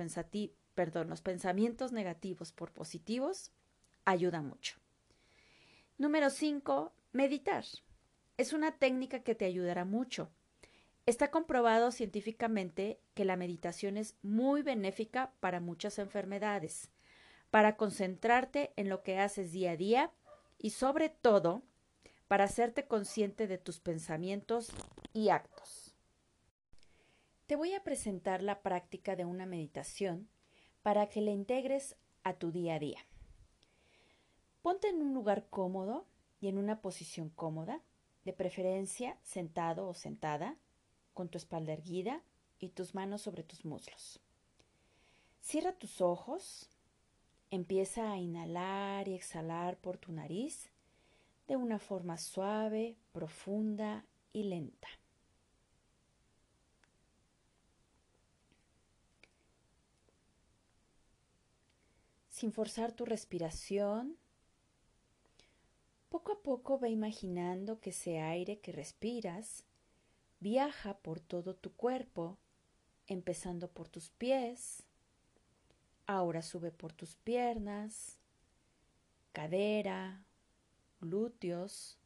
perdón, 0.73 1.09
los 1.09 1.21
pensamientos 1.21 1.91
negativos 1.91 2.51
por 2.51 2.71
positivos 2.71 3.51
ayuda 4.05 4.41
mucho. 4.41 4.77
Número 5.97 6.29
5. 6.29 6.93
Meditar. 7.13 7.63
Es 8.37 8.51
una 8.51 8.77
técnica 8.77 9.19
que 9.19 9.35
te 9.35 9.45
ayudará 9.45 9.85
mucho. 9.85 10.29
Está 11.05 11.29
comprobado 11.29 11.91
científicamente 11.91 12.99
que 13.13 13.25
la 13.25 13.37
meditación 13.37 13.95
es 13.95 14.15
muy 14.23 14.63
benéfica 14.63 15.31
para 15.39 15.59
muchas 15.59 15.99
enfermedades, 15.99 16.89
para 17.51 17.77
concentrarte 17.77 18.73
en 18.75 18.89
lo 18.89 19.03
que 19.03 19.19
haces 19.19 19.51
día 19.51 19.71
a 19.71 19.77
día 19.77 20.11
y 20.57 20.71
sobre 20.71 21.09
todo 21.09 21.63
para 22.27 22.46
hacerte 22.46 22.88
consciente 22.88 23.48
de 23.48 23.58
tus 23.58 23.79
pensamientos 23.79 24.72
y 25.13 25.29
actos. 25.29 25.96
Te 27.46 27.55
voy 27.55 27.74
a 27.74 27.84
presentar 27.84 28.41
la 28.41 28.62
práctica 28.62 29.15
de 29.15 29.25
una 29.25 29.46
meditación 29.46 30.27
para 30.82 31.08
que 31.08 31.22
la 31.22 31.32
integres 31.32 31.96
a 32.24 32.34
tu 32.34 32.51
día 32.51 32.75
a 32.75 32.79
día. 32.79 33.00
Ponte 34.62 34.89
en 34.89 35.01
un 35.01 35.13
lugar 35.13 35.48
cómodo 35.50 36.05
y 36.41 36.48
en 36.48 36.58
una 36.58 36.82
posición 36.82 37.29
cómoda, 37.29 37.82
de 38.24 38.34
preferencia 38.34 39.20
sentado 39.22 39.88
o 39.88 39.94
sentada, 39.94 40.58
con 41.13 41.29
tu 41.29 41.38
espalda 41.38 41.74
erguida 41.74 42.24
y 42.60 42.70
tus 42.70 42.96
manos 42.96 43.22
sobre 43.22 43.44
tus 43.44 43.63
muslos. 43.63 44.20
Cierra 45.41 45.74
tus 45.74 46.01
ojos, 46.01 46.70
empieza 47.51 48.12
a 48.12 48.17
inhalar 48.17 49.08
y 49.08 49.13
exhalar 49.13 49.77
por 49.77 49.98
tu 49.98 50.12
nariz 50.12 50.72
de 51.47 51.55
una 51.55 51.79
forma 51.79 52.17
suave, 52.17 52.97
profunda 53.11 54.05
y 54.33 54.43
lenta. 54.43 54.87
Sin 62.29 62.51
forzar 62.51 62.91
tu 62.91 63.05
respiración, 63.05 64.17
poco 66.09 66.33
a 66.33 66.41
poco 66.41 66.79
ve 66.79 66.89
imaginando 66.89 67.79
que 67.79 67.91
ese 67.91 68.19
aire 68.19 68.59
que 68.59 68.71
respiras 68.71 69.63
viaja 70.39 70.97
por 70.97 71.19
todo 71.19 71.55
tu 71.55 71.73
cuerpo, 71.73 72.37
empezando 73.07 73.69
por 73.71 73.87
tus 73.87 74.09
pies, 74.09 74.83
ahora 76.07 76.41
sube 76.41 76.71
por 76.71 76.93
tus 76.93 77.15
piernas, 77.15 78.17
cadera, 79.31 80.25
glúteos, 81.05 82.00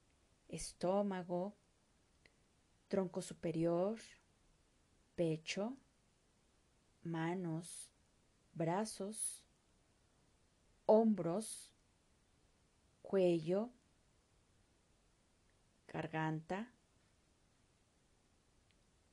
estómago, 0.49 1.55
tronco 2.89 3.21
superior, 3.21 3.97
pecho, 5.15 5.77
manos, 7.01 7.93
brazos, 8.53 9.45
hombros, 10.85 11.73
cuello, 13.01 13.69
garganta, 15.87 16.73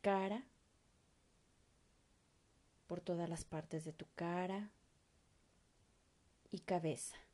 cara, 0.01 0.45
por 2.89 3.01
todas 3.01 3.29
las 3.29 3.45
partes 3.45 3.85
de 3.85 3.93
tu 3.93 4.07
cara 4.17 4.71
y 6.51 6.59
cabeza. 6.61 7.26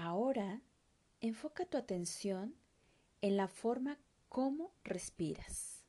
Ahora 0.00 0.62
enfoca 1.20 1.66
tu 1.66 1.76
atención 1.76 2.54
en 3.20 3.36
la 3.36 3.48
forma 3.48 3.98
como 4.28 4.72
respiras. 4.84 5.82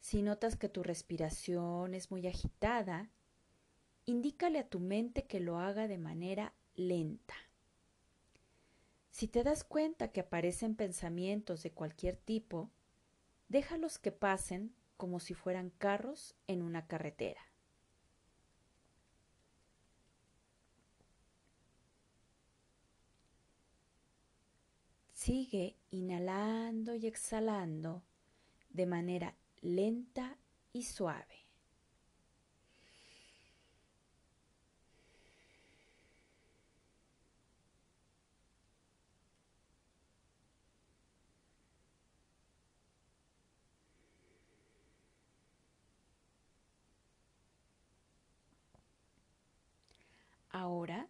Si 0.00 0.22
notas 0.22 0.56
que 0.56 0.70
tu 0.70 0.82
respiración 0.82 1.92
es 1.92 2.10
muy 2.10 2.26
agitada, 2.26 3.10
indícale 4.06 4.60
a 4.60 4.68
tu 4.70 4.80
mente 4.80 5.26
que 5.26 5.40
lo 5.40 5.58
haga 5.58 5.88
de 5.88 5.98
manera 5.98 6.54
lenta. 6.74 7.34
Si 9.10 9.28
te 9.28 9.42
das 9.42 9.62
cuenta 9.62 10.10
que 10.10 10.20
aparecen 10.20 10.74
pensamientos 10.74 11.62
de 11.62 11.72
cualquier 11.72 12.16
tipo, 12.16 12.70
déjalos 13.48 13.98
que 13.98 14.10
pasen 14.10 14.74
como 14.96 15.20
si 15.20 15.34
fueran 15.34 15.68
carros 15.68 16.34
en 16.46 16.62
una 16.62 16.86
carretera. 16.86 17.42
Sigue 25.26 25.74
inhalando 25.90 26.94
y 26.94 27.08
exhalando 27.08 28.04
de 28.70 28.86
manera 28.86 29.34
lenta 29.60 30.38
y 30.72 30.84
suave. 30.84 31.48
Ahora 50.50 51.08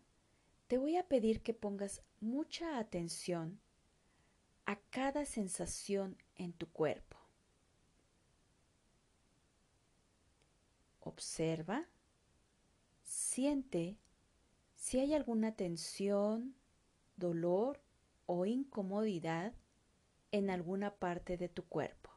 te 0.68 0.78
voy 0.78 0.96
a 0.96 1.06
pedir 1.06 1.42
que 1.42 1.52
pongas 1.52 2.00
mucha 2.22 2.78
atención 2.78 3.60
a 4.66 4.76
cada 4.90 5.24
sensación 5.24 6.16
en 6.34 6.52
tu 6.52 6.68
cuerpo. 6.68 7.16
Observa, 11.00 11.88
siente 13.02 13.96
si 14.74 14.98
hay 14.98 15.14
alguna 15.14 15.52
tensión, 15.52 16.56
dolor 17.16 17.80
o 18.26 18.44
incomodidad 18.44 19.54
en 20.32 20.50
alguna 20.50 20.96
parte 20.96 21.36
de 21.36 21.48
tu 21.48 21.64
cuerpo. 21.64 22.10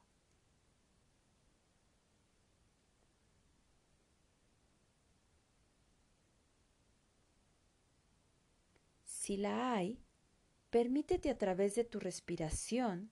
Si 9.04 9.38
la 9.38 9.74
hay, 9.74 10.00
Permítete 10.70 11.30
a 11.30 11.38
través 11.38 11.76
de 11.76 11.84
tu 11.84 12.00
respiración 12.00 13.12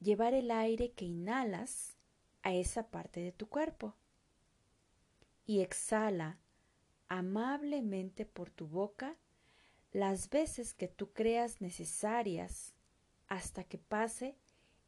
llevar 0.00 0.34
el 0.34 0.50
aire 0.50 0.92
que 0.92 1.06
inhalas 1.06 1.96
a 2.42 2.54
esa 2.54 2.90
parte 2.90 3.20
de 3.20 3.32
tu 3.32 3.48
cuerpo 3.48 3.96
y 5.46 5.60
exhala 5.60 6.38
amablemente 7.08 8.26
por 8.26 8.50
tu 8.50 8.66
boca 8.66 9.16
las 9.92 10.28
veces 10.28 10.74
que 10.74 10.88
tú 10.88 11.12
creas 11.12 11.62
necesarias 11.62 12.74
hasta 13.28 13.64
que 13.64 13.78
pase 13.78 14.36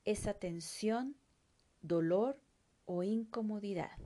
esa 0.04 0.34
tensión, 0.34 1.16
dolor 1.80 2.38
o 2.84 3.02
incomodidad. 3.02 3.98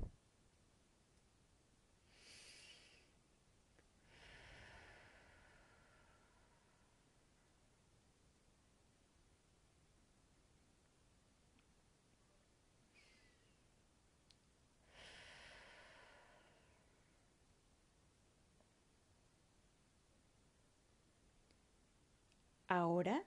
Ahora 22.75 23.23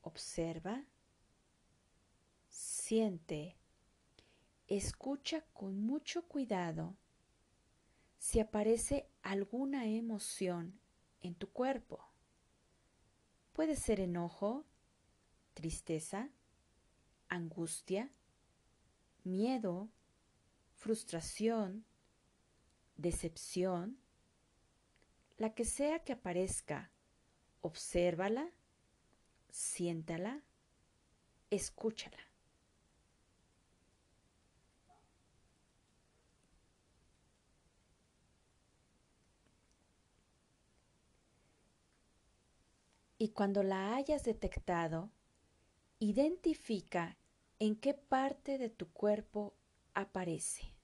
observa, 0.00 0.84
siente, 2.48 3.56
escucha 4.66 5.44
con 5.52 5.80
mucho 5.80 6.26
cuidado 6.26 6.96
si 8.18 8.40
aparece 8.40 9.08
alguna 9.22 9.86
emoción 9.86 10.80
en 11.20 11.36
tu 11.36 11.52
cuerpo. 11.52 12.04
Puede 13.52 13.76
ser 13.76 14.00
enojo, 14.00 14.64
tristeza, 15.54 16.28
angustia, 17.28 18.10
miedo, 19.22 19.88
frustración, 20.74 21.84
decepción, 22.96 24.00
la 25.38 25.54
que 25.54 25.64
sea 25.64 26.02
que 26.02 26.14
aparezca 26.14 26.91
Obsérvala, 27.62 28.50
siéntala, 29.48 30.42
escúchala. 31.50 32.18
Y 43.18 43.28
cuando 43.28 43.62
la 43.62 43.94
hayas 43.94 44.24
detectado, 44.24 45.08
identifica 46.00 47.16
en 47.60 47.76
qué 47.76 47.94
parte 47.94 48.58
de 48.58 48.68
tu 48.68 48.88
cuerpo 48.88 49.54
aparece. 49.94 50.74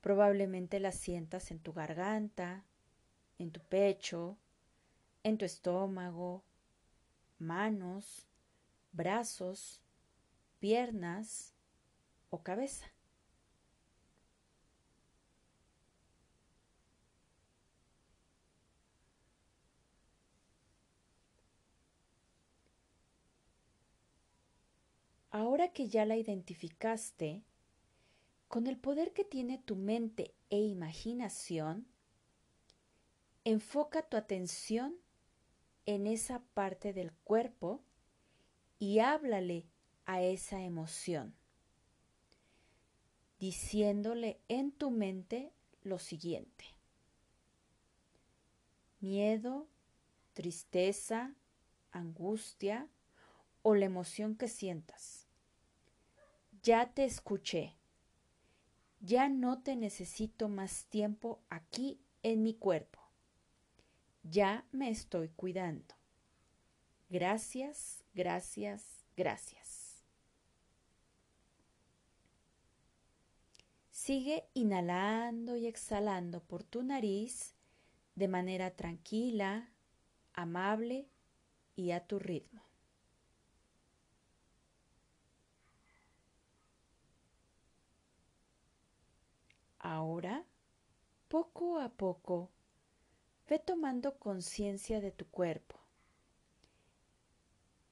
Probablemente 0.00 0.80
la 0.80 0.92
sientas 0.92 1.50
en 1.50 1.58
tu 1.58 1.74
garganta, 1.74 2.64
en 3.38 3.50
tu 3.50 3.60
pecho, 3.60 4.38
en 5.22 5.38
tu 5.38 5.44
estómago, 5.44 6.44
manos, 7.38 8.26
brazos, 8.92 9.80
piernas 10.58 11.54
o 12.30 12.42
cabeza. 12.42 12.92
Ahora 25.30 25.68
que 25.68 25.88
ya 25.88 26.04
la 26.06 26.16
identificaste, 26.16 27.44
con 28.48 28.66
el 28.66 28.78
poder 28.78 29.12
que 29.12 29.24
tiene 29.24 29.58
tu 29.58 29.76
mente 29.76 30.34
e 30.48 30.58
imaginación, 30.58 31.86
enfoca 33.44 34.02
tu 34.02 34.16
atención 34.16 34.96
en 35.88 36.06
esa 36.06 36.40
parte 36.52 36.92
del 36.92 37.14
cuerpo 37.24 37.82
y 38.78 38.98
háblale 38.98 39.70
a 40.04 40.20
esa 40.20 40.60
emoción, 40.60 41.34
diciéndole 43.38 44.38
en 44.48 44.70
tu 44.70 44.90
mente 44.90 45.50
lo 45.80 45.98
siguiente. 45.98 46.66
Miedo, 49.00 49.66
tristeza, 50.34 51.34
angustia 51.90 52.86
o 53.62 53.74
la 53.74 53.86
emoción 53.86 54.36
que 54.36 54.48
sientas. 54.48 55.26
Ya 56.62 56.92
te 56.92 57.06
escuché. 57.06 57.78
Ya 59.00 59.30
no 59.30 59.62
te 59.62 59.74
necesito 59.74 60.50
más 60.50 60.84
tiempo 60.90 61.40
aquí 61.48 61.98
en 62.22 62.42
mi 62.42 62.52
cuerpo. 62.52 62.97
Ya 64.30 64.64
me 64.72 64.90
estoy 64.90 65.28
cuidando. 65.30 65.94
Gracias, 67.08 68.04
gracias, 68.14 69.04
gracias. 69.16 70.04
Sigue 73.90 74.44
inhalando 74.54 75.56
y 75.56 75.66
exhalando 75.66 76.40
por 76.42 76.62
tu 76.62 76.82
nariz 76.82 77.54
de 78.14 78.28
manera 78.28 78.70
tranquila, 78.70 79.70
amable 80.34 81.08
y 81.76 81.92
a 81.92 82.06
tu 82.06 82.18
ritmo. 82.18 82.62
Ahora, 89.80 90.44
poco 91.28 91.80
a 91.80 91.88
poco, 91.90 92.37
tomando 93.68 94.18
conciencia 94.18 94.98
de 94.98 95.10
tu 95.10 95.26
cuerpo, 95.26 95.78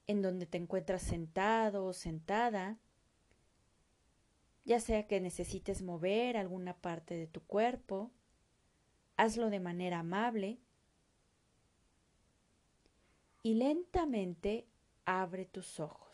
en 0.06 0.22
donde 0.22 0.46
te 0.46 0.56
encuentras 0.56 1.02
sentado 1.02 1.84
o 1.84 1.92
sentada, 1.92 2.78
ya 4.64 4.80
sea 4.80 5.06
que 5.06 5.20
necesites 5.20 5.82
mover 5.82 6.38
alguna 6.38 6.72
parte 6.72 7.14
de 7.14 7.26
tu 7.26 7.42
cuerpo, 7.42 8.10
hazlo 9.18 9.50
de 9.50 9.60
manera 9.60 9.98
amable 9.98 10.58
y 13.42 13.56
lentamente 13.56 14.66
abre 15.04 15.44
tus 15.44 15.78
ojos. 15.78 16.05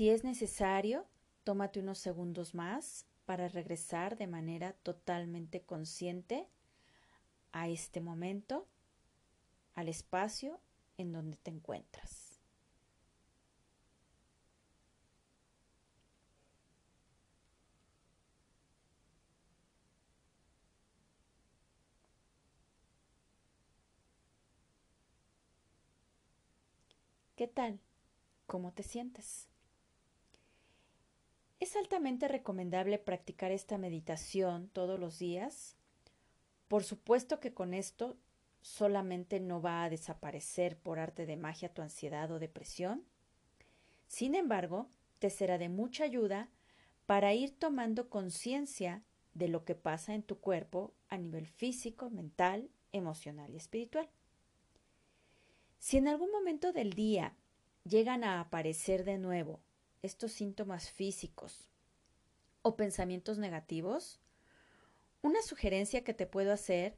Si 0.00 0.08
es 0.08 0.24
necesario, 0.24 1.04
tómate 1.44 1.78
unos 1.78 1.98
segundos 1.98 2.54
más 2.54 3.04
para 3.26 3.48
regresar 3.48 4.16
de 4.16 4.26
manera 4.26 4.72
totalmente 4.72 5.60
consciente 5.60 6.48
a 7.52 7.68
este 7.68 8.00
momento, 8.00 8.66
al 9.74 9.90
espacio 9.90 10.58
en 10.96 11.12
donde 11.12 11.36
te 11.36 11.50
encuentras. 11.50 12.40
¿Qué 27.36 27.46
tal? 27.48 27.80
¿Cómo 28.46 28.72
te 28.72 28.82
sientes? 28.82 29.49
Es 31.60 31.76
altamente 31.76 32.26
recomendable 32.26 32.98
practicar 32.98 33.52
esta 33.52 33.76
meditación 33.76 34.70
todos 34.72 34.98
los 34.98 35.18
días. 35.18 35.76
Por 36.68 36.84
supuesto 36.84 37.38
que 37.38 37.52
con 37.52 37.74
esto 37.74 38.16
solamente 38.62 39.40
no 39.40 39.60
va 39.60 39.84
a 39.84 39.90
desaparecer 39.90 40.78
por 40.78 40.98
arte 40.98 41.26
de 41.26 41.36
magia 41.36 41.72
tu 41.74 41.82
ansiedad 41.82 42.30
o 42.30 42.38
depresión. 42.38 43.04
Sin 44.06 44.34
embargo, 44.34 44.88
te 45.18 45.28
será 45.28 45.58
de 45.58 45.68
mucha 45.68 46.04
ayuda 46.04 46.48
para 47.04 47.34
ir 47.34 47.58
tomando 47.58 48.08
conciencia 48.08 49.02
de 49.34 49.48
lo 49.48 49.66
que 49.66 49.74
pasa 49.74 50.14
en 50.14 50.22
tu 50.22 50.38
cuerpo 50.38 50.94
a 51.10 51.18
nivel 51.18 51.46
físico, 51.46 52.08
mental, 52.08 52.70
emocional 52.92 53.52
y 53.52 53.56
espiritual. 53.56 54.08
Si 55.78 55.98
en 55.98 56.08
algún 56.08 56.30
momento 56.30 56.72
del 56.72 56.94
día 56.94 57.36
llegan 57.84 58.24
a 58.24 58.40
aparecer 58.40 59.04
de 59.04 59.18
nuevo 59.18 59.60
estos 60.02 60.32
síntomas 60.32 60.90
físicos 60.90 61.68
o 62.62 62.76
pensamientos 62.76 63.38
negativos, 63.38 64.20
una 65.22 65.42
sugerencia 65.42 66.04
que 66.04 66.14
te 66.14 66.26
puedo 66.26 66.52
hacer 66.52 66.96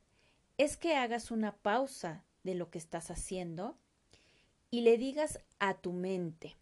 es 0.59 0.77
que 0.77 0.95
hagas 0.95 1.31
una 1.31 1.57
pausa 1.57 2.25
de 2.45 2.55
lo 2.55 2.71
que 2.71 2.79
estás 2.79 3.11
haciendo 3.11 3.77
y 4.71 4.83
le 4.83 4.97
digas 4.97 5.41
a 5.59 5.75
tu 5.75 5.93
mente, 5.93 6.57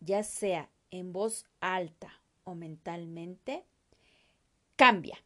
ya 0.00 0.22
sea 0.22 0.70
en 0.90 1.12
voz 1.12 1.46
alta 1.60 2.20
o 2.44 2.54
mentalmente, 2.54 3.64
cambia. 4.76 5.18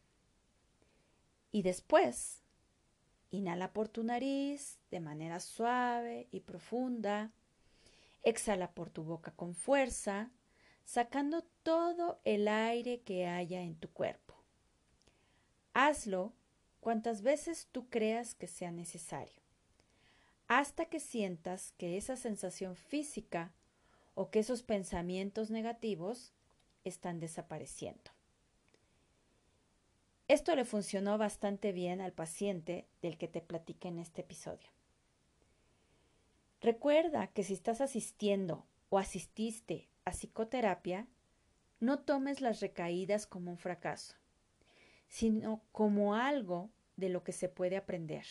Y 1.51 1.61
después, 1.61 2.41
inhala 3.31 3.73
por 3.73 3.89
tu 3.89 4.03
nariz 4.03 4.79
de 4.91 4.99
manera 4.99 5.39
suave 5.39 6.27
y 6.31 6.41
profunda, 6.41 7.31
exhala 8.23 8.71
por 8.71 8.89
tu 8.89 9.03
boca 9.03 9.31
con 9.31 9.55
fuerza 9.55 10.31
sacando 10.85 11.43
todo 11.63 12.19
el 12.23 12.47
aire 12.47 13.01
que 13.01 13.25
haya 13.25 13.61
en 13.61 13.75
tu 13.75 13.89
cuerpo. 13.89 14.35
Hazlo 15.73 16.31
cuantas 16.79 17.21
veces 17.21 17.67
tú 17.71 17.89
creas 17.89 18.35
que 18.35 18.47
sea 18.47 18.71
necesario, 18.71 19.41
hasta 20.47 20.85
que 20.85 20.99
sientas 20.99 21.73
que 21.77 21.97
esa 21.97 22.15
sensación 22.15 22.75
física 22.75 23.51
o 24.13 24.29
que 24.29 24.39
esos 24.39 24.63
pensamientos 24.63 25.49
negativos 25.49 26.31
están 26.83 27.19
desapareciendo. 27.19 28.11
Esto 30.27 30.55
le 30.55 30.65
funcionó 30.65 31.17
bastante 31.17 31.71
bien 31.71 32.01
al 32.01 32.13
paciente 32.13 32.87
del 33.01 33.17
que 33.17 33.27
te 33.27 33.41
platiqué 33.41 33.89
en 33.89 33.99
este 33.99 34.21
episodio. 34.21 34.69
Recuerda 36.61 37.27
que 37.27 37.43
si 37.43 37.53
estás 37.53 37.81
asistiendo 37.81 38.65
o 38.89 38.97
asististe 38.97 39.87
a 40.05 40.11
psicoterapia, 40.11 41.07
no 41.79 41.99
tomes 41.99 42.39
las 42.39 42.61
recaídas 42.61 43.25
como 43.25 43.51
un 43.51 43.57
fracaso, 43.57 44.15
sino 45.07 45.63
como 45.71 46.15
algo 46.15 46.69
de 46.95 47.09
lo 47.09 47.23
que 47.23 47.33
se 47.33 47.49
puede 47.49 47.75
aprender. 47.75 48.25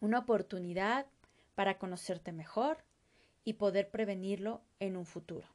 Una 0.00 0.20
oportunidad 0.20 1.06
para 1.54 1.78
conocerte 1.78 2.32
mejor 2.32 2.84
y 3.44 3.54
poder 3.54 3.90
prevenirlo 3.90 4.62
en 4.78 4.96
un 4.96 5.06
futuro. 5.06 5.48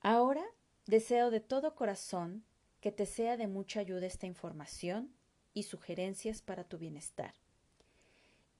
Ahora 0.00 0.44
deseo 0.86 1.30
de 1.30 1.40
todo 1.40 1.74
corazón 1.74 2.44
que 2.80 2.92
te 2.92 3.06
sea 3.06 3.36
de 3.36 3.46
mucha 3.46 3.80
ayuda 3.80 4.06
esta 4.06 4.26
información 4.26 5.14
y 5.54 5.62
sugerencias 5.62 6.42
para 6.42 6.64
tu 6.64 6.78
bienestar. 6.78 7.34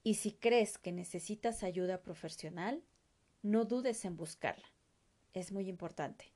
Y 0.03 0.15
si 0.15 0.33
crees 0.33 0.79
que 0.79 0.93
necesitas 0.93 1.63
ayuda 1.63 2.03
profesional, 2.03 2.83
no 3.45 3.67
dudes 3.67 4.05
en 4.07 4.17
buscarla. 4.17 4.65
Es 5.35 5.53
muy 5.53 5.69
importante. 5.69 6.33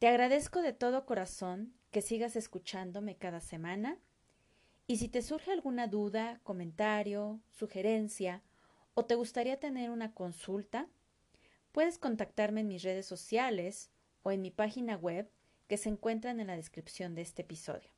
Te 0.00 0.08
agradezco 0.08 0.62
de 0.62 0.72
todo 0.72 1.06
corazón 1.06 1.74
que 1.92 2.02
sigas 2.02 2.34
escuchándome 2.34 3.16
cada 3.16 3.40
semana 3.40 3.98
y 4.88 4.96
si 4.96 5.08
te 5.08 5.22
surge 5.22 5.52
alguna 5.52 5.86
duda, 5.86 6.40
comentario, 6.42 7.40
sugerencia 7.50 8.42
o 8.94 9.04
te 9.04 9.14
gustaría 9.14 9.60
tener 9.60 9.90
una 9.90 10.12
consulta, 10.12 10.88
puedes 11.70 11.98
contactarme 11.98 12.62
en 12.62 12.68
mis 12.68 12.82
redes 12.82 13.06
sociales 13.06 13.90
o 14.24 14.32
en 14.32 14.42
mi 14.42 14.50
página 14.50 14.96
web 14.96 15.30
que 15.68 15.76
se 15.76 15.88
encuentran 15.88 16.40
en 16.40 16.48
la 16.48 16.56
descripción 16.56 17.14
de 17.14 17.22
este 17.22 17.42
episodio. 17.42 17.90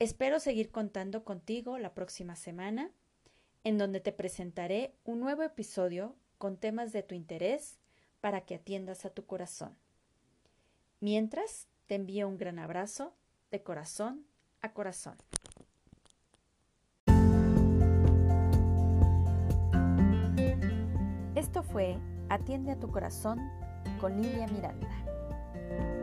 Espero 0.00 0.40
seguir 0.40 0.72
contando 0.72 1.24
contigo 1.24 1.78
la 1.78 1.94
próxima 1.94 2.34
semana 2.34 2.90
en 3.64 3.78
donde 3.78 4.00
te 4.00 4.12
presentaré 4.12 4.94
un 5.04 5.20
nuevo 5.20 5.42
episodio 5.42 6.16
con 6.38 6.56
temas 6.56 6.92
de 6.92 7.02
tu 7.02 7.14
interés 7.14 7.78
para 8.20 8.42
que 8.42 8.54
atiendas 8.54 9.04
a 9.04 9.10
tu 9.10 9.26
corazón. 9.26 9.76
Mientras, 11.00 11.68
te 11.86 11.94
envío 11.94 12.28
un 12.28 12.38
gran 12.38 12.58
abrazo 12.58 13.14
de 13.50 13.62
corazón 13.62 14.26
a 14.60 14.72
corazón. 14.72 15.16
Esto 21.34 21.62
fue 21.62 21.96
Atiende 22.30 22.72
a 22.72 22.78
tu 22.78 22.90
corazón 22.90 23.38
con 24.00 24.20
Lilia 24.20 24.46
Miranda. 24.48 25.97